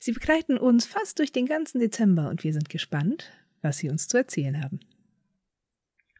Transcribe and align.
Sie 0.00 0.12
begleiten 0.12 0.58
uns 0.58 0.86
fast 0.86 1.18
durch 1.18 1.32
den 1.32 1.46
ganzen 1.46 1.80
Dezember 1.80 2.28
und 2.28 2.44
wir 2.44 2.52
sind 2.52 2.68
gespannt, 2.68 3.30
was 3.62 3.78
Sie 3.78 3.90
uns 3.90 4.08
zu 4.08 4.16
erzählen 4.16 4.62
haben. 4.62 4.80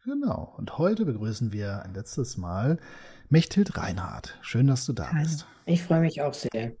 Genau, 0.03 0.55
und 0.57 0.77
heute 0.77 1.05
begrüßen 1.05 1.51
wir 1.51 1.83
ein 1.83 1.93
letztes 1.93 2.37
Mal 2.37 2.79
Mechthild 3.29 3.77
Reinhardt. 3.77 4.37
Schön, 4.41 4.67
dass 4.67 4.85
du 4.85 4.93
da 4.93 5.11
Hallo. 5.11 5.23
bist. 5.23 5.45
Ich 5.65 5.83
freue 5.83 6.01
mich 6.01 6.21
auch 6.21 6.33
sehr. 6.33 6.73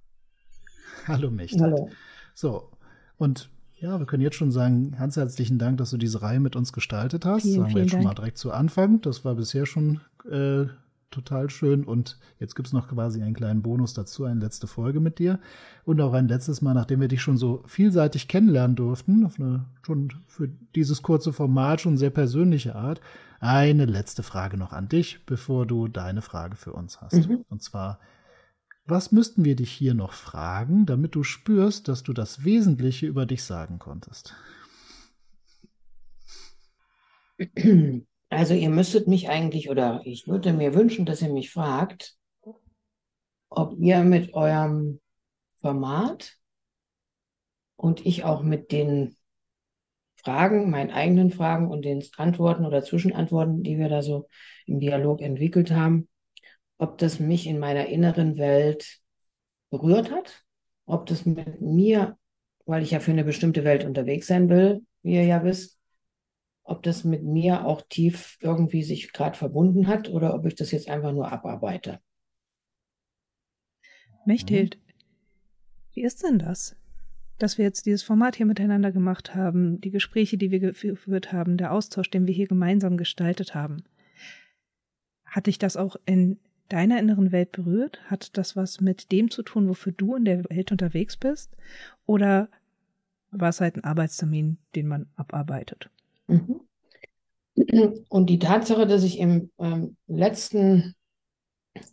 Hallo 1.05 1.29
Mechthild. 1.29 1.61
Hallo. 1.61 1.89
So, 2.33 2.71
und 3.17 3.49
ja, 3.75 3.99
wir 3.99 4.05
können 4.05 4.23
jetzt 4.23 4.35
schon 4.35 4.51
sagen, 4.51 4.91
ganz 4.91 5.15
herzlichen 5.15 5.57
Dank, 5.57 5.77
dass 5.77 5.91
du 5.91 5.97
diese 5.97 6.21
Reihe 6.21 6.39
mit 6.39 6.55
uns 6.55 6.73
gestaltet 6.73 7.25
hast. 7.25 7.43
Vielen, 7.43 7.53
sagen 7.55 7.65
wir 7.65 7.71
vielen 7.71 7.83
jetzt 7.83 7.91
schon 7.91 7.99
mal 7.99 8.09
Dank. 8.09 8.17
direkt 8.17 8.37
zu 8.37 8.51
Anfang. 8.51 9.01
Das 9.01 9.23
war 9.23 9.35
bisher 9.35 9.65
schon 9.65 10.01
äh, 10.29 10.65
total 11.11 11.49
schön. 11.49 11.83
Und 11.83 12.17
jetzt 12.39 12.55
gibt 12.55 12.67
es 12.67 12.73
noch 12.73 12.87
quasi 12.87 13.21
einen 13.21 13.33
kleinen 13.33 13.61
Bonus 13.61 13.93
dazu, 13.93 14.25
eine 14.25 14.39
letzte 14.39 14.67
Folge 14.67 14.99
mit 14.99 15.19
dir. 15.19 15.39
Und 15.85 16.01
auch 16.01 16.13
ein 16.13 16.27
letztes 16.27 16.61
Mal, 16.61 16.73
nachdem 16.73 17.01
wir 17.01 17.07
dich 17.07 17.21
schon 17.21 17.37
so 17.37 17.63
vielseitig 17.67 18.27
kennenlernen 18.27 18.75
durften, 18.75 19.25
auf 19.25 19.39
eine 19.39 19.65
schon 19.81 20.13
für 20.27 20.49
dieses 20.75 21.01
kurze 21.01 21.33
Format 21.33 21.81
schon 21.81 21.97
sehr 21.97 22.11
persönliche 22.11 22.75
Art, 22.75 23.01
eine 23.39 23.85
letzte 23.85 24.23
Frage 24.23 24.57
noch 24.57 24.73
an 24.73 24.89
dich, 24.89 25.25
bevor 25.25 25.65
du 25.65 25.87
deine 25.87 26.21
Frage 26.21 26.55
für 26.55 26.73
uns 26.73 27.01
hast. 27.01 27.27
Mhm. 27.27 27.45
Und 27.49 27.63
zwar, 27.63 27.99
was 28.85 29.11
müssten 29.11 29.45
wir 29.45 29.55
dich 29.55 29.71
hier 29.71 29.93
noch 29.93 30.13
fragen, 30.13 30.85
damit 30.85 31.15
du 31.15 31.23
spürst, 31.23 31.87
dass 31.87 32.03
du 32.03 32.13
das 32.13 32.43
Wesentliche 32.43 33.07
über 33.07 33.25
dich 33.25 33.43
sagen 33.43 33.79
konntest? 33.79 34.35
Also 38.29 38.53
ihr 38.53 38.69
müsstet 38.69 39.07
mich 39.07 39.29
eigentlich, 39.29 39.69
oder 39.69 40.01
ich 40.05 40.27
würde 40.27 40.53
mir 40.53 40.75
wünschen, 40.75 41.05
dass 41.05 41.21
ihr 41.21 41.33
mich 41.33 41.51
fragt, 41.51 42.15
ob 43.49 43.77
ihr 43.79 44.03
mit 44.03 44.33
eurem 44.35 44.99
Format 45.57 46.37
und 47.75 48.05
ich 48.05 48.23
auch 48.23 48.43
mit 48.43 48.71
den 48.71 49.17
Fragen, 50.15 50.69
meinen 50.69 50.91
eigenen 50.91 51.31
Fragen 51.31 51.69
und 51.71 51.85
den 51.85 52.03
Antworten 52.17 52.65
oder 52.65 52.83
Zwischenantworten, 52.83 53.63
die 53.63 53.77
wir 53.77 53.89
da 53.89 54.03
so 54.03 54.27
im 54.65 54.79
Dialog 54.79 55.21
entwickelt 55.21 55.71
haben, 55.71 56.07
ob 56.77 56.97
das 56.97 57.19
mich 57.19 57.47
in 57.47 57.57
meiner 57.57 57.87
inneren 57.87 58.37
Welt 58.37 58.99
berührt 59.71 60.11
hat, 60.11 60.43
ob 60.85 61.05
das 61.07 61.25
mit 61.25 61.61
mir, 61.61 62.17
weil 62.65 62.83
ich 62.83 62.91
ja 62.91 62.99
für 62.99 63.11
eine 63.11 63.23
bestimmte 63.23 63.63
Welt 63.63 63.85
unterwegs 63.85 64.27
sein 64.27 64.49
will, 64.49 64.85
wie 65.01 65.15
ihr 65.15 65.25
ja 65.25 65.43
wisst, 65.43 65.78
ob 66.69 66.83
das 66.83 67.03
mit 67.03 67.23
mir 67.23 67.65
auch 67.65 67.81
tief 67.89 68.37
irgendwie 68.41 68.83
sich 68.83 69.11
gerade 69.11 69.37
verbunden 69.37 69.87
hat 69.87 70.09
oder 70.09 70.33
ob 70.33 70.45
ich 70.45 70.55
das 70.55 70.71
jetzt 70.71 70.89
einfach 70.89 71.11
nur 71.11 71.31
abarbeite. 71.31 71.99
Mechthild, 74.25 74.77
wie 75.93 76.03
ist 76.03 76.23
denn 76.23 76.39
das? 76.39 76.75
Dass 77.39 77.57
wir 77.57 77.65
jetzt 77.65 77.85
dieses 77.85 78.03
Format 78.03 78.35
hier 78.35 78.45
miteinander 78.45 78.91
gemacht 78.91 79.33
haben, 79.33 79.81
die 79.81 79.91
Gespräche, 79.91 80.37
die 80.37 80.51
wir 80.51 80.59
geführt 80.59 81.31
haben, 81.31 81.57
der 81.57 81.71
Austausch, 81.71 82.09
den 82.09 82.27
wir 82.27 82.33
hier 82.33 82.47
gemeinsam 82.47 82.97
gestaltet 82.97 83.55
haben. 83.55 83.83
Hat 85.25 85.47
dich 85.47 85.57
das 85.57 85.77
auch 85.77 85.95
in 86.05 86.39
deiner 86.67 86.99
inneren 86.99 87.31
Welt 87.31 87.51
berührt? 87.51 88.01
Hat 88.05 88.37
das 88.37 88.55
was 88.55 88.81
mit 88.81 89.11
dem 89.11 89.31
zu 89.31 89.41
tun, 89.41 89.67
wofür 89.67 89.93
du 89.93 90.15
in 90.15 90.25
der 90.25 90.43
Welt 90.49 90.71
unterwegs 90.71 91.17
bist? 91.17 91.55
Oder 92.05 92.49
war 93.31 93.49
es 93.49 93.61
halt 93.61 93.75
ein 93.75 93.83
Arbeitstermin, 93.83 94.57
den 94.75 94.87
man 94.87 95.07
abarbeitet? 95.15 95.89
Mhm. 96.29 96.61
Und 98.07 98.29
die 98.29 98.39
Tatsache, 98.39 98.87
dass 98.87 99.03
ich 99.03 99.19
im 99.19 99.51
ähm, 99.59 99.97
letzten, 100.07 100.95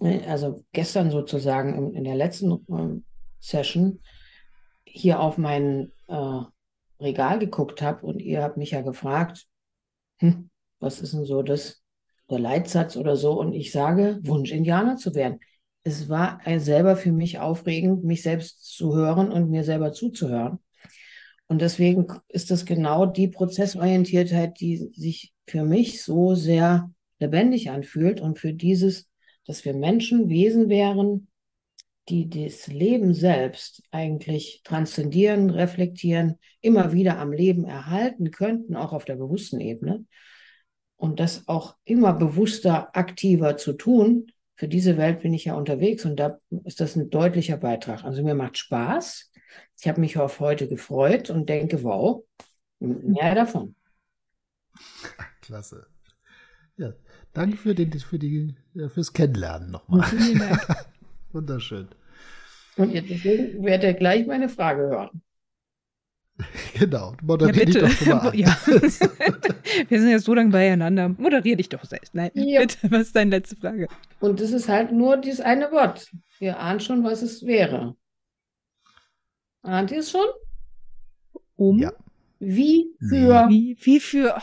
äh, 0.00 0.24
also 0.26 0.64
gestern 0.72 1.10
sozusagen 1.10 1.74
in, 1.74 1.94
in 1.94 2.04
der 2.04 2.14
letzten 2.14 2.64
ähm, 2.69 3.04
Session 3.41 4.00
hier 4.84 5.20
auf 5.20 5.38
mein 5.38 5.92
äh, 6.06 6.41
Regal 7.00 7.38
geguckt 7.38 7.82
habe 7.82 8.06
und 8.06 8.20
ihr 8.20 8.42
habt 8.42 8.56
mich 8.56 8.70
ja 8.70 8.82
gefragt, 8.82 9.47
hm, 10.19 10.50
was 10.78 11.00
ist 11.00 11.14
denn 11.14 11.24
so 11.24 11.42
das, 11.42 11.82
der 12.30 12.38
Leitsatz 12.38 12.97
oder 12.97 13.16
so? 13.16 13.38
Und 13.38 13.53
ich 13.53 13.72
sage, 13.72 14.20
Wunsch 14.22 14.53
Indianer 14.53 14.97
zu 14.97 15.14
werden. 15.14 15.41
Es 15.82 16.08
war 16.08 16.41
ein, 16.44 16.60
selber 16.60 16.97
für 16.97 17.12
mich 17.12 17.38
aufregend, 17.38 18.04
mich 18.04 18.22
selbst 18.22 18.64
zu 18.64 18.94
hören 18.94 19.30
und 19.30 19.50
mir 19.50 19.62
selber 19.62 19.92
zuzuhören. 19.92 20.58
Und 21.48 21.62
deswegen 21.62 22.06
ist 22.28 22.50
das 22.50 22.66
genau 22.66 23.06
die 23.06 23.28
Prozessorientiertheit, 23.28 24.60
die 24.60 24.90
sich 24.94 25.32
für 25.46 25.64
mich 25.64 26.02
so 26.02 26.34
sehr 26.34 26.90
lebendig 27.20 27.70
anfühlt 27.70 28.20
und 28.20 28.38
für 28.38 28.52
dieses, 28.52 29.08
dass 29.46 29.64
wir 29.64 29.74
Menschen 29.74 30.28
Wesen 30.28 30.68
wären, 30.68 31.28
die 32.08 32.28
das 32.28 32.68
Leben 32.68 33.14
selbst 33.14 33.82
eigentlich 33.90 34.60
transzendieren, 34.64 35.50
reflektieren, 35.50 36.36
immer 36.60 36.92
wieder 36.92 37.18
am 37.18 37.32
Leben 37.32 37.64
erhalten 37.64 38.30
könnten, 38.30 38.76
auch 38.76 38.92
auf 38.92 39.04
der 39.04 39.16
bewussten 39.16 39.60
Ebene. 39.60 40.04
Und 40.96 41.20
das 41.20 41.46
auch 41.48 41.76
immer 41.84 42.12
bewusster, 42.12 42.96
aktiver 42.96 43.56
zu 43.56 43.72
tun. 43.72 44.28
Für 44.54 44.68
diese 44.68 44.96
Welt 44.96 45.20
bin 45.20 45.34
ich 45.34 45.46
ja 45.46 45.54
unterwegs 45.54 46.04
und 46.04 46.16
da 46.16 46.38
ist 46.64 46.80
das 46.80 46.96
ein 46.96 47.10
deutlicher 47.10 47.58
Beitrag. 47.58 48.04
Also 48.04 48.22
mir 48.22 48.34
macht 48.34 48.56
Spaß. 48.56 49.30
Ich 49.78 49.86
habe 49.88 50.00
mich 50.00 50.18
auf 50.18 50.40
heute 50.40 50.68
gefreut 50.68 51.30
und 51.30 51.48
denke, 51.48 51.82
wow, 51.82 52.24
mehr 52.80 53.34
davon. 53.34 53.74
Klasse. 55.42 55.86
Ja, 56.76 56.92
danke 57.32 57.56
für 57.56 57.74
den, 57.74 57.92
für 57.98 58.18
die, 58.18 58.54
ja, 58.74 58.88
fürs 58.88 59.12
Kennenlernen 59.12 59.70
nochmal. 59.70 60.02
Vielen 60.04 60.38
Dank. 60.38 60.66
Wunderschön. 61.32 61.88
Und 62.76 62.92
jetzt 62.92 63.08
deswegen 63.08 63.64
werdet 63.64 63.84
ihr 63.84 63.94
gleich 63.94 64.26
meine 64.26 64.48
Frage 64.48 64.82
hören. 64.82 65.22
Genau, 66.78 67.12
Ja, 67.12 67.16
moderier 67.22 67.64
dich 67.64 67.74
bitte. 67.76 67.80
doch 67.86 67.90
schon 67.90 68.08
mal 68.08 68.28
an. 68.28 68.34
Ja. 68.38 68.54
Wir 69.88 70.00
sind 70.00 70.10
jetzt 70.10 70.26
so 70.26 70.34
lange 70.34 70.50
beieinander. 70.50 71.08
Moderier 71.08 71.56
dich 71.56 71.70
doch 71.70 71.82
selbst. 71.86 72.14
Nein, 72.14 72.30
Ja. 72.34 72.60
bitte, 72.60 72.76
was 72.90 73.06
ist 73.06 73.16
deine 73.16 73.30
letzte 73.30 73.56
Frage? 73.56 73.88
Und 74.20 74.38
das 74.40 74.50
ist 74.50 74.68
halt 74.68 74.92
nur 74.92 75.16
dieses 75.16 75.40
eine 75.40 75.72
Wort. 75.72 76.10
Ihr 76.38 76.60
ahnt 76.60 76.82
schon, 76.82 77.02
was 77.04 77.22
es 77.22 77.46
wäre. 77.46 77.96
Ahnt 79.66 79.91
ihr 79.91 79.99
es 79.99 80.10
schon? 80.10 80.27
Um? 81.56 81.78
Ja. 81.78 81.93
Wie 82.38 82.94
für 83.00 83.49
Wie, 83.49 83.77
wie 83.81 84.00
für. 84.00 84.37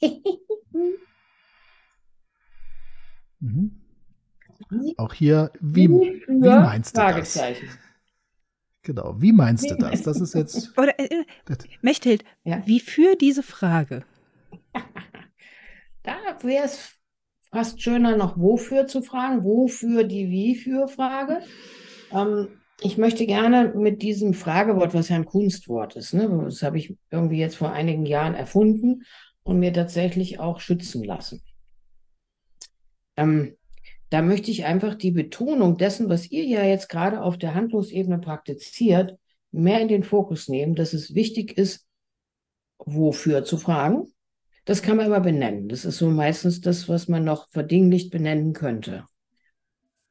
Mhm. 3.40 3.82
Auch 4.96 5.12
hier, 5.12 5.52
wie, 5.60 5.88
Wie 5.88 6.20
für 6.20 6.32
wie 6.32 6.48
meinst 6.48 6.96
du 6.96 7.00
das? 7.00 7.10
Fragezeichen. 7.12 7.68
Genau, 8.82 9.20
wie 9.20 9.32
meinst 9.32 9.68
du 9.70 9.74
Wie 9.74 9.80
das? 9.80 10.02
Das 10.02 10.20
ist 10.20 10.34
jetzt. 10.34 10.72
Oder, 10.78 10.98
äh, 10.98 11.24
Mechthild, 11.82 12.24
Ja. 12.44 12.62
wie 12.66 12.80
für 12.80 13.16
diese 13.16 13.42
Frage? 13.42 14.04
Da 16.02 16.16
wäre 16.42 16.64
es 16.66 16.94
fast 17.50 17.80
schöner, 17.82 18.16
noch 18.16 18.38
wofür 18.38 18.86
zu 18.86 19.02
fragen. 19.02 19.42
Wofür 19.44 20.04
die 20.04 20.28
Wie-für-Frage? 20.30 21.40
Ähm, 22.12 22.48
ich 22.80 22.98
möchte 22.98 23.26
gerne 23.26 23.72
mit 23.74 24.02
diesem 24.02 24.34
Fragewort, 24.34 24.94
was 24.94 25.08
ja 25.08 25.16
ein 25.16 25.24
Kunstwort 25.24 25.96
ist, 25.96 26.12
ne? 26.12 26.28
das 26.44 26.62
habe 26.62 26.78
ich 26.78 26.96
irgendwie 27.10 27.38
jetzt 27.38 27.56
vor 27.56 27.72
einigen 27.72 28.06
Jahren 28.06 28.34
erfunden 28.34 29.04
und 29.42 29.58
mir 29.58 29.72
tatsächlich 29.72 30.40
auch 30.40 30.60
schützen 30.60 31.04
lassen. 31.04 31.42
Ähm, 33.16 33.56
da 34.10 34.22
möchte 34.22 34.50
ich 34.50 34.64
einfach 34.64 34.94
die 34.94 35.10
Betonung 35.10 35.76
dessen, 35.76 36.08
was 36.08 36.30
ihr 36.30 36.44
ja 36.44 36.64
jetzt 36.64 36.88
gerade 36.88 37.22
auf 37.22 37.38
der 37.38 37.54
Handlungsebene 37.54 38.18
praktiziert, 38.18 39.18
mehr 39.50 39.80
in 39.80 39.88
den 39.88 40.02
Fokus 40.02 40.48
nehmen, 40.48 40.74
dass 40.74 40.92
es 40.92 41.14
wichtig 41.14 41.56
ist, 41.56 41.86
wofür 42.78 43.44
zu 43.44 43.56
fragen. 43.56 44.06
Das 44.64 44.82
kann 44.82 44.96
man 44.96 45.06
immer 45.06 45.20
benennen. 45.20 45.68
Das 45.68 45.84
ist 45.84 45.98
so 45.98 46.10
meistens 46.10 46.60
das, 46.60 46.88
was 46.88 47.08
man 47.08 47.24
noch 47.24 47.48
verdinglicht 47.50 48.10
benennen 48.10 48.52
könnte, 48.52 49.04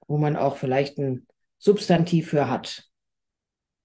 wo 0.07 0.18
man 0.18 0.36
auch 0.36 0.57
vielleicht 0.57 0.98
ein 0.98 1.27
Substantiv 1.63 2.27
für 2.27 2.50
hat. 2.50 2.89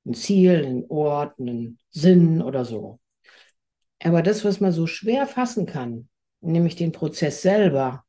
Ein 0.04 0.14
Ziel, 0.14 0.64
einen 0.66 0.86
Ort, 0.88 1.38
einen 1.38 1.78
Sinn 1.90 2.42
oder 2.42 2.64
so. 2.64 2.98
Aber 4.02 4.20
das, 4.20 4.44
was 4.44 4.58
man 4.58 4.72
so 4.72 4.88
schwer 4.88 5.28
fassen 5.28 5.64
kann, 5.64 6.08
nämlich 6.40 6.74
den 6.74 6.90
Prozess 6.90 7.40
selber, 7.40 8.04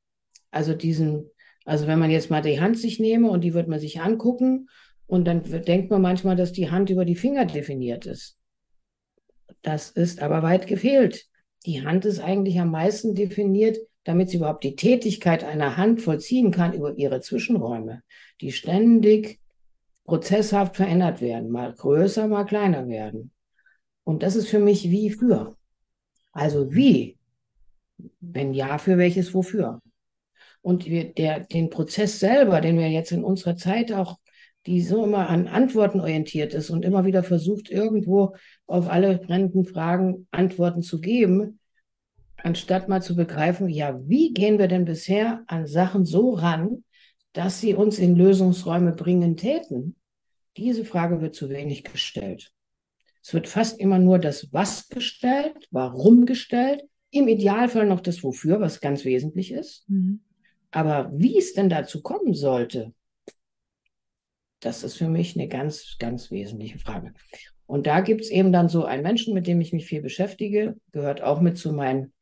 also 0.49 0.73
diesen, 0.73 1.29
also 1.65 1.85
wenn 1.85 1.99
man 1.99 2.09
jetzt 2.09 2.31
mal 2.31 2.41
die 2.41 2.59
Hand 2.59 2.79
sich 2.79 2.99
nehme 2.99 3.29
und 3.29 3.41
die 3.41 3.53
wird 3.53 3.67
man 3.67 3.79
sich 3.79 4.01
angucken 4.01 4.69
und 5.05 5.25
dann 5.25 5.43
denkt 5.43 5.91
man 5.91 6.01
manchmal, 6.01 6.35
dass 6.35 6.51
die 6.51 6.71
Hand 6.71 6.89
über 6.89 7.05
die 7.05 7.15
Finger 7.15 7.45
definiert 7.45 8.07
ist. 8.07 8.39
das 9.61 9.91
ist 9.91 10.19
aber 10.19 10.41
weit 10.41 10.65
gefehlt. 10.65 11.27
Die 11.67 11.85
Hand 11.85 12.05
ist 12.05 12.21
eigentlich 12.21 12.59
am 12.59 12.71
meisten 12.71 13.13
definiert, 13.13 13.77
damit 14.03 14.31
sie 14.31 14.37
überhaupt 14.37 14.63
die 14.63 14.75
Tätigkeit 14.75 15.43
einer 15.43 15.77
Hand 15.77 16.01
vollziehen 16.01 16.49
kann 16.49 16.73
über 16.73 16.97
ihre 16.97 17.21
Zwischenräume, 17.21 18.01
die 18.41 18.51
ständig 18.51 19.39
prozesshaft 20.09 20.75
verändert 20.75 21.21
werden, 21.21 21.51
mal 21.51 21.71
größer, 21.71 22.27
mal 22.27 22.43
kleiner 22.43 22.87
werden. 22.87 23.31
Und 24.03 24.23
das 24.23 24.35
ist 24.35 24.49
für 24.49 24.59
mich 24.59 24.89
wie 24.89 25.11
für. 25.11 25.55
Also 26.31 26.73
wie? 26.73 27.19
Wenn 28.19 28.55
ja, 28.55 28.79
für 28.79 28.97
welches 28.97 29.35
wofür? 29.35 29.81
Und 30.61 30.85
wir, 30.87 31.13
der, 31.13 31.41
den 31.41 31.69
Prozess 31.69 32.19
selber, 32.19 32.59
den 32.59 32.79
wir 32.79 32.89
jetzt 32.89 33.11
in 33.11 33.23
unserer 33.23 33.55
Zeit 33.55 33.91
auch, 33.91 34.17
die 34.65 34.81
so 34.81 35.05
immer 35.05 35.29
an 35.29 35.47
Antworten 35.47 35.99
orientiert 35.99 36.55
ist 36.55 36.71
und 36.71 36.85
immer 36.85 37.05
wieder 37.05 37.23
versucht, 37.23 37.69
irgendwo 37.69 38.35
auf 38.65 38.89
alle 38.89 39.19
brennenden 39.19 39.63
Fragen 39.63 40.27
Antworten 40.31 40.81
zu 40.81 40.99
geben, 41.01 41.59
anstatt 42.37 42.89
mal 42.89 43.03
zu 43.03 43.15
begreifen, 43.15 43.69
ja, 43.69 43.99
wie 44.07 44.33
gehen 44.33 44.57
wir 44.57 44.67
denn 44.67 44.85
bisher 44.85 45.43
an 45.45 45.67
Sachen 45.67 46.03
so 46.03 46.31
ran, 46.31 46.83
dass 47.33 47.61
sie 47.61 47.75
uns 47.75 47.99
in 47.99 48.15
Lösungsräume 48.15 48.93
bringen 48.93 49.37
täten? 49.37 49.95
Diese 50.59 50.83
Frage 50.83 51.21
wird 51.21 51.35
zu 51.35 51.49
wenig 51.49 51.85
gestellt. 51.85 52.51
Es 53.23 53.33
wird 53.33 53.47
fast 53.47 53.79
immer 53.79 53.97
nur 53.97 54.19
das 54.19 54.51
Was 54.51 54.89
gestellt, 54.89 55.67
warum 55.71 56.25
gestellt, 56.25 56.83
im 57.11 57.29
Idealfall 57.29 57.85
noch 57.85 58.01
das 58.01 58.23
Wofür, 58.23 58.59
was 58.59 58.81
ganz 58.81 59.05
wesentlich 59.05 59.51
ist. 59.51 59.89
Mhm. 59.89 60.19
Aber 60.71 61.11
wie 61.13 61.37
es 61.37 61.53
denn 61.53 61.69
dazu 61.69 62.01
kommen 62.01 62.33
sollte, 62.33 62.93
das 64.59 64.83
ist 64.83 64.97
für 64.97 65.07
mich 65.07 65.35
eine 65.35 65.47
ganz, 65.47 65.95
ganz 65.97 66.29
wesentliche 66.29 66.77
Frage. 66.77 67.13
Und 67.65 67.87
da 67.87 68.01
gibt 68.01 68.21
es 68.21 68.29
eben 68.29 68.51
dann 68.51 68.67
so 68.67 68.83
einen 68.83 69.03
Menschen, 69.03 69.33
mit 69.33 69.47
dem 69.47 69.61
ich 69.61 69.71
mich 69.71 69.85
viel 69.85 70.01
beschäftige, 70.01 70.75
gehört 70.91 71.21
auch 71.21 71.39
mit 71.39 71.57
zu 71.57 71.71
meinen, 71.71 72.13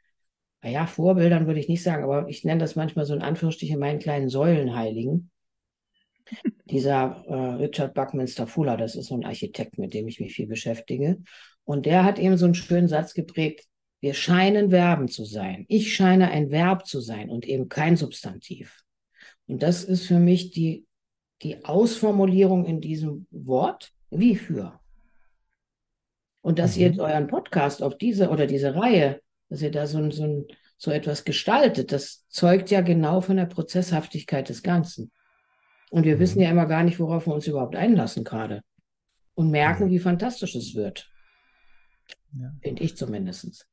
naja, 0.61 0.85
Vorbildern 0.85 1.47
würde 1.47 1.59
ich 1.59 1.69
nicht 1.69 1.81
sagen, 1.81 2.03
aber 2.03 2.29
ich 2.29 2.43
nenne 2.43 2.59
das 2.59 2.75
manchmal 2.75 3.05
so 3.05 3.15
in 3.15 3.23
Anführungsstrichen 3.23 3.79
meinen 3.79 3.99
kleinen 3.99 4.29
Säulenheiligen. 4.29 5.31
Dieser 6.65 7.23
äh, 7.27 7.63
Richard 7.63 7.93
Buckminster 7.93 8.47
Fuller, 8.47 8.77
das 8.77 8.95
ist 8.95 9.07
so 9.07 9.15
ein 9.15 9.25
Architekt, 9.25 9.77
mit 9.77 9.93
dem 9.93 10.07
ich 10.07 10.19
mich 10.19 10.33
viel 10.33 10.47
beschäftige. 10.47 11.17
Und 11.63 11.85
der 11.85 12.03
hat 12.03 12.19
eben 12.19 12.37
so 12.37 12.45
einen 12.45 12.55
schönen 12.55 12.87
Satz 12.87 13.13
geprägt, 13.13 13.65
wir 13.99 14.13
scheinen 14.13 14.69
Verben 14.69 15.07
zu 15.07 15.25
sein. 15.25 15.65
Ich 15.69 15.95
scheine 15.95 16.29
ein 16.29 16.51
Verb 16.51 16.85
zu 16.85 16.99
sein 17.01 17.29
und 17.29 17.45
eben 17.45 17.67
kein 17.67 17.97
Substantiv. 17.97 18.83
Und 19.47 19.63
das 19.63 19.83
ist 19.83 20.05
für 20.05 20.19
mich 20.19 20.51
die, 20.51 20.85
die 21.41 21.65
Ausformulierung 21.65 22.65
in 22.65 22.81
diesem 22.81 23.27
Wort, 23.31 23.91
wie 24.09 24.35
für. 24.35 24.79
Und 26.41 26.59
dass 26.59 26.75
mhm. 26.75 26.81
ihr 26.81 26.87
jetzt 26.87 26.99
euren 26.99 27.27
Podcast 27.27 27.81
auf 27.81 27.97
diese 27.97 28.29
oder 28.29 28.45
diese 28.45 28.75
Reihe, 28.75 29.21
dass 29.49 29.61
ihr 29.61 29.71
da 29.71 29.87
so, 29.87 30.09
so, 30.11 30.45
so 30.77 30.91
etwas 30.91 31.25
gestaltet, 31.25 31.91
das 31.91 32.25
zeugt 32.29 32.69
ja 32.69 32.81
genau 32.81 33.21
von 33.21 33.37
der 33.37 33.45
Prozesshaftigkeit 33.45 34.49
des 34.49 34.63
Ganzen. 34.63 35.11
Und 35.89 36.03
wir 36.03 36.15
mhm. 36.15 36.19
wissen 36.19 36.41
ja 36.41 36.49
immer 36.49 36.65
gar 36.65 36.83
nicht, 36.83 36.99
worauf 36.99 37.27
wir 37.27 37.33
uns 37.33 37.47
überhaupt 37.47 37.75
einlassen 37.75 38.23
gerade. 38.23 38.61
Und 39.35 39.51
merken, 39.51 39.89
wie 39.89 39.99
fantastisch 39.99 40.55
es 40.55 40.75
wird. 40.75 41.11
Ja. 42.33 42.51
Finde 42.61 42.83
ich 42.83 42.97
zumindest. 42.97 43.67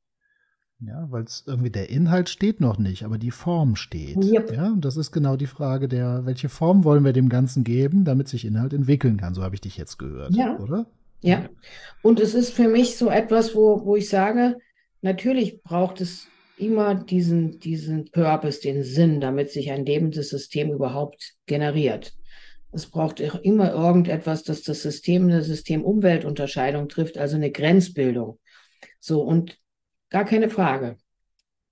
Ja, 0.79 1.07
weil 1.09 1.23
es 1.23 1.43
irgendwie 1.47 1.71
der 1.71 1.89
Inhalt 1.89 2.29
steht 2.29 2.59
noch 2.59 2.77
nicht, 2.77 3.03
aber 3.03 3.17
die 3.17 3.31
Form 3.31 3.75
steht. 3.75 4.17
Yep. 4.17 4.53
Ja, 4.53 4.67
und 4.67 4.83
das 4.83 4.97
ist 4.97 5.11
genau 5.11 5.37
die 5.37 5.47
Frage 5.47 5.87
der, 5.87 6.25
welche 6.25 6.49
Form 6.49 6.83
wollen 6.83 7.05
wir 7.05 7.13
dem 7.13 7.29
Ganzen 7.29 7.63
geben, 7.63 8.03
damit 8.03 8.27
sich 8.27 8.45
Inhalt 8.45 8.73
entwickeln 8.73 9.17
kann. 9.17 9.33
So 9.33 9.43
habe 9.43 9.55
ich 9.55 9.61
dich 9.61 9.77
jetzt 9.77 9.97
gehört, 9.97 10.35
ja. 10.35 10.57
oder? 10.59 10.85
Ja. 11.21 11.49
Und 12.01 12.19
es 12.19 12.33
ist 12.33 12.53
für 12.53 12.67
mich 12.67 12.97
so 12.97 13.09
etwas, 13.09 13.55
wo, 13.55 13.85
wo 13.85 13.95
ich 13.95 14.09
sage, 14.09 14.57
natürlich 15.01 15.63
braucht 15.63 16.01
es 16.01 16.27
immer 16.57 16.95
diesen, 16.95 17.59
diesen 17.59 18.11
Purpose, 18.11 18.61
den 18.61 18.83
Sinn, 18.83 19.19
damit 19.19 19.51
sich 19.51 19.71
ein 19.71 19.85
lebendes 19.85 20.29
System 20.29 20.71
überhaupt 20.71 21.33
generiert. 21.45 22.13
Es 22.71 22.87
braucht 22.87 23.19
immer 23.19 23.71
irgendetwas, 23.71 24.43
das 24.43 24.63
das 24.63 24.81
System 24.81 25.23
eine 25.23 25.41
System-Umwelt-Unterscheidung 25.41 26.89
trifft, 26.89 27.17
also 27.17 27.35
eine 27.35 27.51
Grenzbildung. 27.51 28.39
So, 28.99 29.21
und 29.21 29.57
Gar 30.09 30.25
keine 30.25 30.49
Frage. 30.49 30.97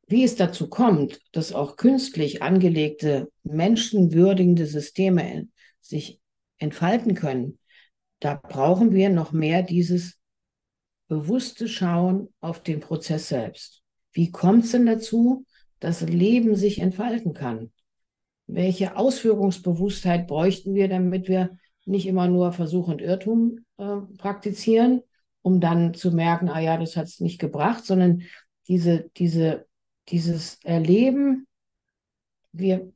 Wie 0.08 0.24
es 0.24 0.36
dazu 0.36 0.70
kommt, 0.70 1.22
dass 1.32 1.54
auch 1.54 1.78
künstlich 1.78 2.42
angelegte, 2.42 3.32
menschenwürdigende 3.44 4.66
Systeme 4.66 5.48
sich 5.80 6.20
entfalten 6.58 7.16
können, 7.16 7.60
da 8.20 8.36
brauchen 8.36 8.92
wir 8.92 9.10
noch 9.10 9.32
mehr 9.32 9.64
dieses 9.64 10.20
bewusste 11.08 11.68
Schauen 11.68 12.34
auf 12.42 12.64
den 12.64 12.80
Prozess 12.80 13.30
selbst. 13.30 13.83
Wie 14.14 14.32
kommt 14.32 14.66
es 14.66 14.72
denn 14.72 14.86
dazu, 14.86 15.46
dass 15.80 16.02
Leben 16.02 16.56
sich 16.56 16.80
entfalten 16.80 17.34
kann? 17.34 17.72
Welche 18.48 18.96
Ausführungsbewusstheit 18.96 20.28
bräuchten 20.28 20.76
wir, 20.76 20.88
damit 20.88 21.28
wir 21.28 21.58
nicht 21.86 22.06
immer 22.06 22.28
nur 22.28 22.54
Versuch 22.54 22.88
und 22.88 23.02
Irrtum 23.02 23.66
äh, 23.78 23.98
praktizieren, 24.18 25.02
um 25.42 25.60
dann 25.60 25.94
zu 25.94 26.12
merken, 26.12 26.50
ah 26.50 26.60
ja, 26.60 26.78
das 26.78 26.96
hat 26.96 27.08
es 27.08 27.20
nicht 27.20 27.40
gebracht, 27.40 27.86
sondern 27.86 28.24
diese, 28.68 29.10
diese, 29.18 29.66
dieses 30.10 30.60
Erleben, 30.64 31.48
wir, 32.52 32.92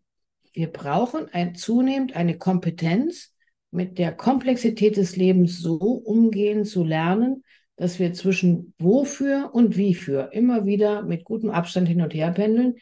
wir 0.53 0.71
brauchen 0.71 1.27
ein, 1.33 1.55
zunehmend 1.55 2.15
eine 2.15 2.37
Kompetenz, 2.37 3.33
mit 3.69 3.97
der 3.97 4.13
Komplexität 4.13 4.97
des 4.97 5.17
Lebens 5.17 5.59
so 5.59 5.75
umgehen 5.75 6.63
zu 6.63 6.83
lernen, 6.83 7.43
dass 7.77 7.99
wir 7.99 8.11
zwischen 8.13 8.73
wofür 8.79 9.51
und 9.53 9.77
wie 9.77 9.93
für 9.93 10.31
immer 10.33 10.65
wieder 10.65 11.03
mit 11.03 11.23
gutem 11.23 11.51
Abstand 11.51 11.87
hin 11.87 12.01
und 12.01 12.13
her 12.13 12.31
pendeln. 12.31 12.75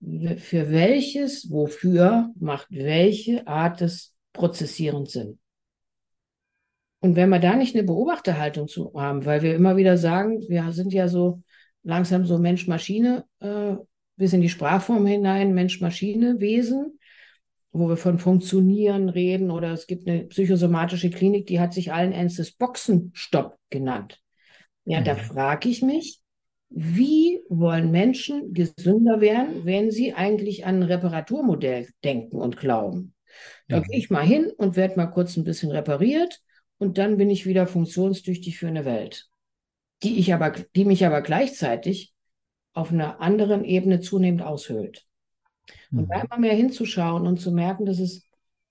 Für 0.00 0.70
welches, 0.70 1.50
wofür 1.50 2.30
macht 2.38 2.68
welche 2.70 3.46
Art 3.46 3.80
des 3.80 4.14
Prozessierens 4.32 5.12
Sinn? 5.12 5.38
Und 7.00 7.14
wenn 7.14 7.28
wir 7.28 7.38
da 7.38 7.54
nicht 7.54 7.76
eine 7.76 7.84
Beobachterhaltung 7.84 8.68
zu 8.68 8.92
haben, 8.94 9.24
weil 9.24 9.42
wir 9.42 9.54
immer 9.54 9.76
wieder 9.76 9.96
sagen, 9.96 10.40
wir 10.48 10.72
sind 10.72 10.92
ja 10.92 11.08
so 11.08 11.42
langsam 11.82 12.24
so 12.24 12.38
Mensch-Maschine, 12.38 13.24
äh, 13.40 13.76
bis 14.16 14.32
in 14.32 14.40
die 14.40 14.48
Sprachform 14.48 15.06
hinein, 15.06 15.54
Mensch-Maschine-Wesen, 15.54 16.98
wo 17.70 17.88
wir 17.88 17.96
von 17.96 18.18
Funktionieren 18.18 19.08
reden 19.08 19.50
oder 19.50 19.72
es 19.72 19.86
gibt 19.86 20.08
eine 20.08 20.24
psychosomatische 20.24 21.10
Klinik, 21.10 21.46
die 21.46 21.60
hat 21.60 21.72
sich 21.72 21.92
allen 21.92 22.12
Ernstes 22.12 22.52
Boxenstopp 22.52 23.58
genannt. 23.70 24.20
Ja, 24.88 25.00
mhm. 25.00 25.04
da 25.04 25.16
frage 25.16 25.68
ich 25.68 25.82
mich, 25.82 26.20
wie 26.70 27.42
wollen 27.48 27.90
Menschen 27.90 28.54
gesünder 28.54 29.20
werden, 29.20 29.64
wenn 29.64 29.90
sie 29.90 30.14
eigentlich 30.14 30.64
an 30.64 30.76
ein 30.76 30.82
Reparaturmodell 30.82 31.88
denken 32.04 32.38
und 32.38 32.56
glauben? 32.56 33.14
Da 33.68 33.80
mhm. 33.80 33.84
gehe 33.84 33.98
ich 33.98 34.10
mal 34.10 34.24
hin 34.26 34.50
und 34.56 34.76
werde 34.76 34.96
mal 34.96 35.06
kurz 35.06 35.36
ein 35.36 35.44
bisschen 35.44 35.70
repariert 35.70 36.40
und 36.78 36.96
dann 36.96 37.18
bin 37.18 37.28
ich 37.28 37.44
wieder 37.44 37.66
funktionstüchtig 37.66 38.58
für 38.58 38.68
eine 38.68 38.86
Welt, 38.86 39.28
die 40.02 40.18
ich 40.18 40.32
aber, 40.32 40.50
die 40.50 40.86
mich 40.86 41.04
aber 41.04 41.20
gleichzeitig 41.20 42.14
auf 42.72 42.90
einer 42.90 43.20
anderen 43.20 43.64
Ebene 43.64 44.00
zunehmend 44.00 44.42
aushöhlt. 44.42 45.06
Mhm. 45.90 45.98
Und 45.98 46.08
da 46.08 46.22
immer 46.22 46.38
mehr 46.38 46.54
hinzuschauen 46.54 47.26
und 47.26 47.40
zu 47.40 47.52
merken, 47.52 47.84
dass 47.84 47.98
es, 47.98 48.22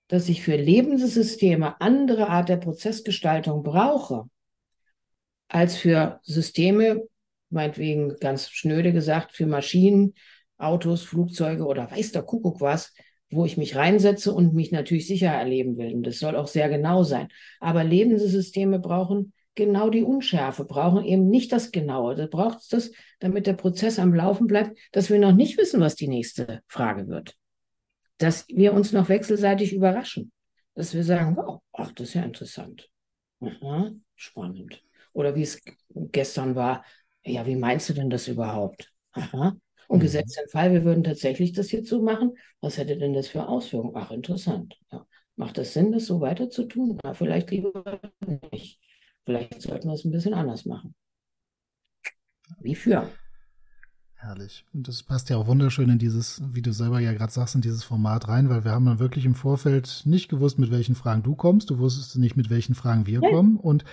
dass 0.08 0.30
ich 0.30 0.42
für 0.42 0.56
Lebenssysteme 0.56 1.80
andere 1.80 2.28
Art 2.28 2.50
der 2.50 2.58
Prozessgestaltung 2.58 3.62
brauche, 3.62 4.26
als 5.48 5.76
für 5.76 6.20
Systeme, 6.24 7.04
meinetwegen 7.50 8.16
ganz 8.20 8.50
schnöde 8.50 8.92
gesagt, 8.94 9.34
für 9.34 9.46
Maschinen, 9.46 10.14
Autos, 10.58 11.04
Flugzeuge 11.04 11.66
oder 11.66 11.90
weiß 11.90 12.12
der 12.12 12.24
Kuckuck 12.24 12.62
was, 12.62 12.94
wo 13.30 13.46
ich 13.46 13.58
mich 13.58 13.76
reinsetze 13.76 14.34
und 14.34 14.54
mich 14.54 14.72
natürlich 14.72 15.08
sicher 15.08 15.30
erleben 15.30 15.78
will. 15.78 15.94
Und 15.94 16.04
das 16.04 16.20
soll 16.20 16.36
auch 16.36 16.48
sehr 16.48 16.70
genau 16.70 17.04
sein. 17.04 17.28
Aber 17.60 17.84
Lebenssysteme 17.84 18.80
brauchen 18.80 19.34
genau 19.56 19.90
die 19.90 20.04
Unschärfe, 20.04 20.64
brauchen 20.64 21.04
eben 21.04 21.30
nicht 21.30 21.52
das 21.52 21.72
Genaue. 21.72 22.16
Da 22.16 22.28
braucht 22.28 22.60
es 22.60 22.68
das, 22.70 22.92
damit 23.20 23.48
der 23.48 23.54
Prozess 23.54 24.00
am 24.00 24.14
Laufen 24.14 24.48
bleibt, 24.48 24.78
dass 24.92 25.10
wir 25.10 25.20
noch 25.20 25.34
nicht 25.34 25.58
wissen, 25.58 25.82
was 25.82 25.96
die 25.96 26.08
nächste 26.08 26.62
Frage 26.68 27.08
wird. 27.08 27.36
Dass 28.18 28.48
wir 28.48 28.74
uns 28.74 28.94
noch 28.94 29.10
wechselseitig 29.10 29.74
überraschen. 29.74 30.32
Dass 30.76 30.94
wir 30.94 31.04
sagen, 31.04 31.36
wow, 31.36 31.62
ach, 31.74 31.92
das 31.92 32.10
ist 32.10 32.14
ja 32.14 32.24
interessant. 32.24 32.90
Aha, 33.42 33.92
spannend. 34.16 34.82
Oder 35.18 35.34
wie 35.34 35.42
es 35.42 35.60
gestern 36.12 36.56
war, 36.56 36.86
ja, 37.26 37.48
wie 37.48 37.56
meinst 37.56 37.90
du 37.90 37.94
denn 37.94 38.12
das 38.12 38.28
überhaupt? 38.28 38.94
Aha, 39.14 39.58
und 39.88 39.98
mhm. 39.98 40.02
gesetzt 40.02 40.38
den 40.38 40.48
Fall, 40.50 40.72
wir 40.72 40.84
würden 40.84 41.04
tatsächlich 41.04 41.54
das 41.54 41.72
jetzt 41.72 41.90
so 41.90 42.04
machen, 42.04 42.38
was 42.62 42.78
hätte 42.78 42.98
denn 42.98 43.14
das 43.14 43.28
für 43.28 43.48
Auswirkungen? 43.48 43.96
Ach, 43.96 44.12
interessant. 44.12 44.78
Ja. 44.92 45.08
Macht 45.36 45.58
das 45.58 45.74
Sinn, 45.74 45.92
das 45.92 46.06
so 46.06 46.22
weiter 46.22 46.52
zu 46.52 46.66
tun? 46.66 47.00
Na, 47.04 47.16
vielleicht 47.16 47.50
lieber 47.50 48.00
nicht. 48.52 48.80
Vielleicht 49.24 49.60
sollten 49.60 49.88
wir 49.88 49.96
es 49.96 50.06
ein 50.06 50.12
bisschen 50.12 50.36
anders 50.36 50.66
machen. 50.66 50.94
Wie 52.60 52.76
für. 52.76 53.10
Herrlich. 54.14 54.66
Und 54.72 54.88
das 54.88 55.02
passt 55.02 55.30
ja 55.30 55.38
auch 55.38 55.48
wunderschön 55.48 55.90
in 55.90 56.00
dieses, 56.00 56.42
wie 56.54 56.62
du 56.62 56.74
selber 56.74 57.00
ja 57.00 57.14
gerade 57.14 57.32
sagst, 57.32 57.56
in 57.56 57.62
dieses 57.62 57.84
Format 57.84 58.28
rein, 58.28 58.50
weil 58.50 58.66
wir 58.66 58.72
haben 58.72 58.86
dann 58.86 59.00
wirklich 59.00 59.26
im 59.26 59.36
Vorfeld 59.36 60.04
nicht 60.06 60.30
gewusst, 60.30 60.60
mit 60.60 60.70
welchen 60.70 60.96
Fragen 60.96 61.24
du 61.24 61.36
kommst. 61.36 61.72
Du 61.72 61.80
wusstest 61.80 62.18
nicht, 62.18 62.38
mit 62.38 62.50
welchen 62.52 62.76
Fragen 62.76 63.08
wir 63.08 63.22
ja. 63.22 63.30
kommen. 63.30 63.58
Und 63.58 63.84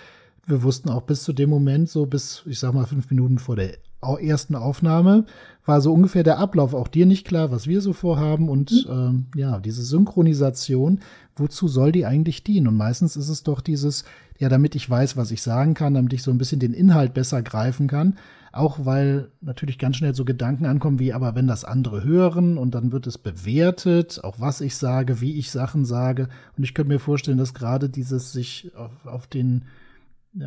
wir 0.46 0.62
wussten 0.62 0.90
auch 0.90 1.02
bis 1.02 1.22
zu 1.22 1.32
dem 1.32 1.50
Moment, 1.50 1.88
so 1.88 2.06
bis, 2.06 2.42
ich 2.46 2.58
sag 2.58 2.74
mal, 2.74 2.86
fünf 2.86 3.10
Minuten 3.10 3.38
vor 3.38 3.56
der 3.56 3.78
ersten 4.20 4.54
Aufnahme, 4.54 5.24
war 5.64 5.80
so 5.80 5.92
ungefähr 5.92 6.22
der 6.22 6.38
Ablauf 6.38 6.74
auch 6.74 6.88
dir 6.88 7.06
nicht 7.06 7.26
klar, 7.26 7.50
was 7.50 7.66
wir 7.66 7.80
so 7.80 7.92
vorhaben. 7.92 8.48
Und 8.48 8.86
mhm. 8.86 8.92
ähm, 8.92 9.26
ja, 9.34 9.60
diese 9.60 9.82
Synchronisation, 9.82 11.00
wozu 11.36 11.68
soll 11.68 11.92
die 11.92 12.04
eigentlich 12.04 12.44
dienen? 12.44 12.68
Und 12.68 12.76
meistens 12.76 13.16
ist 13.16 13.30
es 13.30 13.42
doch 13.42 13.60
dieses, 13.60 14.04
ja, 14.38 14.48
damit 14.48 14.74
ich 14.74 14.88
weiß, 14.88 15.16
was 15.16 15.30
ich 15.30 15.42
sagen 15.42 15.74
kann, 15.74 15.94
damit 15.94 16.12
ich 16.12 16.22
so 16.22 16.30
ein 16.30 16.38
bisschen 16.38 16.60
den 16.60 16.74
Inhalt 16.74 17.14
besser 17.14 17.42
greifen 17.42 17.86
kann. 17.86 18.18
Auch 18.52 18.84
weil 18.84 19.30
natürlich 19.40 19.78
ganz 19.78 19.96
schnell 19.96 20.14
so 20.14 20.24
Gedanken 20.24 20.66
ankommen 20.66 21.00
wie, 21.00 21.12
aber 21.12 21.34
wenn 21.34 21.48
das 21.48 21.64
andere 21.64 22.04
hören 22.04 22.56
und 22.56 22.74
dann 22.74 22.92
wird 22.92 23.06
es 23.08 23.18
bewertet, 23.18 24.20
auch 24.22 24.38
was 24.38 24.60
ich 24.60 24.76
sage, 24.76 25.20
wie 25.20 25.38
ich 25.38 25.50
Sachen 25.50 25.84
sage. 25.84 26.28
Und 26.56 26.62
ich 26.62 26.72
könnte 26.72 26.92
mir 26.92 27.00
vorstellen, 27.00 27.38
dass 27.38 27.54
gerade 27.54 27.88
dieses 27.88 28.32
sich 28.32 28.70
auf, 28.76 29.06
auf 29.06 29.26
den 29.26 29.64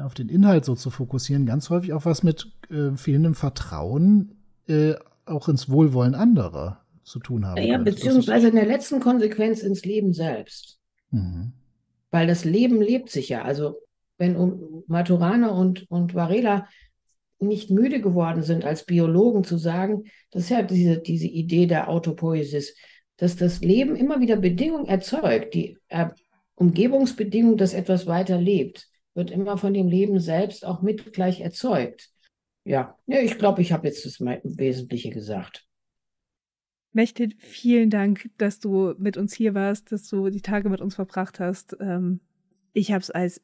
auf 0.04 0.14
den 0.14 0.30
Inhalt 0.30 0.66
so 0.66 0.76
zu 0.76 0.90
fokussieren, 0.90 1.46
ganz 1.46 1.70
häufig 1.70 1.94
auch 1.94 2.06
was 2.06 2.24
mit 2.24 2.52
äh, 2.70 2.96
fehlendem 2.96 3.36
Vertrauen 3.36 4.36
äh, 4.68 4.96
auch 5.26 5.48
ins 5.48 5.70
Wohlwollen 5.70 6.16
anderer 6.16 6.82
zu 7.04 7.20
tun 7.20 7.46
haben. 7.46 7.62
Ja, 7.62 7.76
könnte. 7.76 7.92
beziehungsweise 7.92 8.50
in 8.50 8.56
der 8.56 8.66
letzten 8.66 9.00
Konsequenz 9.00 9.62
ins 9.62 9.86
Leben 9.86 10.14
selbst. 10.14 10.80
Mhm. 11.12 11.54
Weil 12.12 12.28
das 12.28 12.44
Leben 12.44 12.82
lebt 12.82 13.10
sich 13.10 13.30
ja. 13.30 13.44
Also 13.44 13.78
wenn 14.18 14.36
um 14.36 14.84
Maturana 14.88 15.50
und, 15.50 15.90
und 15.90 16.14
Varela 16.16 16.68
nicht 17.40 17.70
müde 17.70 18.02
geworden 18.02 18.42
sind, 18.42 18.66
als 18.66 18.86
Biologen 18.86 19.44
zu 19.44 19.58
sagen, 19.58 20.06
das 20.32 20.44
ist 20.44 20.50
ja 20.50 20.64
diese, 20.64 20.98
diese 20.98 21.28
Idee 21.28 21.68
der 21.68 21.88
Autopoiesis, 21.88 22.76
dass 23.18 23.36
das 23.36 23.62
Leben 23.62 23.96
immer 23.96 24.20
wieder 24.20 24.38
Bedingungen 24.38 24.88
erzeugt, 24.88 25.54
die 25.54 25.78
äh, 25.88 26.08
Umgebungsbedingungen, 26.56 27.58
dass 27.58 27.74
etwas 27.74 28.08
weiter 28.08 28.40
lebt 28.40 28.88
wird 29.18 29.32
immer 29.32 29.58
von 29.58 29.74
dem 29.74 29.88
Leben 29.88 30.20
selbst 30.20 30.64
auch 30.64 30.82
mit 30.82 31.12
gleich 31.12 31.42
erzeugt. 31.42 32.12
Ja, 32.64 32.96
ja 33.08 33.20
ich 33.20 33.38
glaube, 33.38 33.62
ich 33.62 33.72
habe 33.72 33.88
jetzt 33.88 34.06
das 34.06 34.22
Wesentliche 34.22 35.10
gesagt. 35.10 35.68
Mächte, 36.94 37.30
vielen 37.40 37.90
Dank, 37.90 38.30
dass 38.38 38.60
du 38.60 38.94
mit 38.98 39.18
uns 39.18 39.34
hier 39.34 39.54
warst, 39.54 39.92
dass 39.92 40.08
du 40.08 40.30
die 40.30 40.42
Tage 40.42 40.70
mit 40.70 40.82
uns 40.82 40.96
verbracht 40.96 41.40
hast. 41.40 41.76
Ähm, 41.80 42.22
ich 42.74 42.92
habe 42.92 43.02
es 43.02 43.10
als 43.10 43.42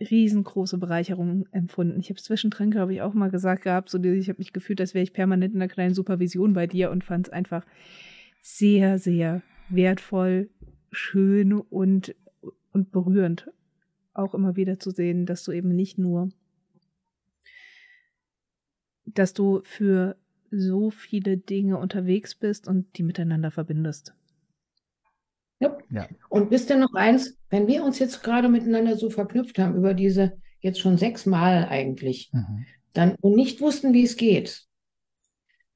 riesengroße 0.00 0.78
Bereicherung 0.78 1.46
empfunden. 1.52 2.00
Ich 2.00 2.08
habe 2.08 2.20
zwischendrin, 2.20 2.70
glaube 2.70 2.94
ich, 2.94 3.02
auch 3.02 3.14
mal 3.14 3.30
gesagt 3.30 3.62
gehabt, 3.62 3.90
so 3.90 4.02
ich 4.02 4.28
habe 4.28 4.38
mich 4.38 4.52
gefühlt, 4.52 4.80
als 4.80 4.94
wäre 4.94 5.04
ich 5.04 5.12
permanent 5.12 5.54
in 5.54 5.60
einer 5.60 5.72
kleinen 5.72 5.94
Supervision 5.94 6.54
bei 6.54 6.66
dir 6.66 6.90
und 6.90 7.04
fand 7.04 7.28
es 7.28 7.32
einfach 7.32 7.64
sehr, 8.42 8.98
sehr 8.98 9.42
wertvoll, 9.68 10.50
schön 10.90 11.52
und, 11.52 12.14
und 12.72 12.90
berührend 12.90 13.50
auch 14.14 14.34
immer 14.34 14.56
wieder 14.56 14.78
zu 14.78 14.90
sehen, 14.90 15.26
dass 15.26 15.44
du 15.44 15.52
eben 15.52 15.74
nicht 15.74 15.98
nur, 15.98 16.30
dass 19.04 19.34
du 19.34 19.60
für 19.64 20.16
so 20.50 20.90
viele 20.90 21.36
Dinge 21.36 21.78
unterwegs 21.78 22.34
bist 22.34 22.68
und 22.68 22.96
die 22.96 23.02
miteinander 23.02 23.50
verbindest. 23.50 24.14
Ja. 25.60 25.76
ja. 25.90 26.08
Und 26.28 26.50
wisst 26.50 26.70
ihr 26.70 26.76
noch 26.76 26.94
eins, 26.94 27.38
wenn 27.50 27.66
wir 27.66 27.84
uns 27.84 27.98
jetzt 27.98 28.22
gerade 28.22 28.48
miteinander 28.48 28.96
so 28.96 29.10
verknüpft 29.10 29.58
haben 29.58 29.76
über 29.76 29.94
diese 29.94 30.38
jetzt 30.60 30.80
schon 30.80 30.96
sechs 30.96 31.26
Mal 31.26 31.66
eigentlich, 31.66 32.30
mhm. 32.32 32.64
dann 32.92 33.16
und 33.20 33.34
nicht 33.34 33.60
wussten, 33.60 33.92
wie 33.92 34.04
es 34.04 34.16
geht, 34.16 34.64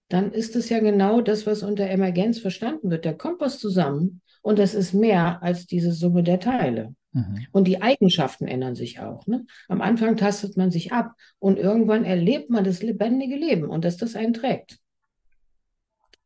dann 0.09 0.33
ist 0.33 0.57
es 0.57 0.71
ja 0.71 0.81
genau 0.81 1.21
das, 1.21 1.47
was 1.47 1.63
unter 1.63 1.87
Emergenz 1.87 2.39
verstanden 2.39 2.91
wird. 2.91 3.05
Da 3.05 3.13
kommt 3.13 3.41
was 3.41 3.59
zusammen 3.59 4.23
und 4.43 4.59
das 4.59 4.75
ist 4.75 4.93
mehr 4.95 5.43
als 5.43 5.67
diese 5.67 5.93
Summe 5.93 6.23
der 6.23 6.41
Teile. 6.41 6.95
Mhm. 7.13 7.47
Und 7.53 7.65
die 7.65 7.83
Eigenschaften 7.83 8.47
ändern 8.47 8.75
sich 8.75 9.01
auch. 9.01 9.27
Ne? 9.27 9.47
Am 9.69 9.81
Anfang 9.81 10.17
tastet 10.17 10.57
man 10.57 10.71
sich 10.71 10.93
ab 10.93 11.15
und 11.39 11.59
irgendwann 11.59 12.05
erlebt 12.05 12.51
man 12.51 12.65
das 12.65 12.83
lebendige 12.83 13.37
Leben 13.37 13.69
und 13.69 13.85
dass 13.85 13.97
das 13.97 14.15
einen 14.15 14.35
trägt. 14.35 14.79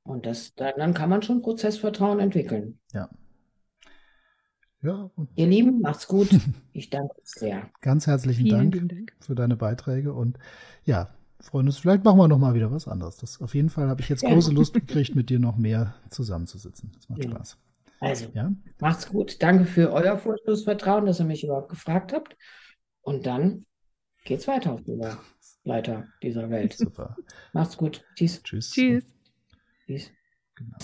Und 0.04 0.26
das, 0.26 0.54
dann 0.54 0.94
kann 0.94 1.10
man 1.10 1.22
schon 1.22 1.42
Prozessvertrauen 1.42 2.18
entwickeln. 2.18 2.78
Ja. 2.92 3.08
Ja. 4.82 5.10
Ihr 5.36 5.46
Lieben, 5.46 5.80
macht's 5.80 6.08
gut. 6.08 6.28
Ich 6.74 6.88
danke 6.88 7.14
sehr. 7.22 7.70
Ganz 7.82 8.06
herzlichen 8.06 8.48
Dank, 8.48 8.88
Dank, 8.88 9.12
für 9.20 9.34
deine 9.34 9.56
Beiträge 9.56 10.14
und 10.14 10.38
ja, 10.86 11.10
freuen 11.38 11.66
uns. 11.66 11.76
Vielleicht 11.76 12.02
machen 12.02 12.16
wir 12.16 12.28
noch 12.28 12.38
mal 12.38 12.54
wieder 12.54 12.72
was 12.72 12.88
anderes. 12.88 13.18
Das, 13.18 13.42
auf 13.42 13.54
jeden 13.54 13.68
Fall 13.68 13.88
habe 13.88 14.00
ich 14.00 14.08
jetzt 14.08 14.24
große 14.24 14.52
Lust 14.52 14.72
gekriegt, 14.74 15.14
mit 15.14 15.28
dir 15.28 15.38
noch 15.38 15.58
mehr 15.58 15.94
zusammenzusitzen. 16.08 16.90
Das 16.94 17.10
macht 17.10 17.24
ja. 17.24 17.30
Spaß. 17.30 17.58
Also, 18.02 18.26
ja? 18.34 18.50
macht's 18.80 19.08
gut. 19.08 19.40
Danke 19.40 19.64
für 19.64 19.92
euer 19.92 20.18
Vorschussvertrauen, 20.18 21.06
dass 21.06 21.20
ihr 21.20 21.24
mich 21.24 21.44
überhaupt 21.44 21.68
gefragt 21.68 22.12
habt. 22.12 22.36
Und 23.00 23.26
dann 23.26 23.64
geht's 24.24 24.48
weiter 24.48 24.72
auf 24.72 24.82
dieser 24.82 25.20
Leiter 25.62 26.08
dieser 26.20 26.50
Welt. 26.50 26.72
Super. 26.72 27.16
Macht's 27.52 27.76
gut. 27.76 28.04
Tschüss. 28.16 28.42
Tschüss. 28.42 28.72
Tschüss. 28.72 29.04
Tschüss. 29.86 30.10
Genau. 30.56 30.76